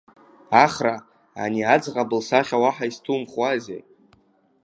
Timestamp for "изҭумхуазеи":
2.89-3.81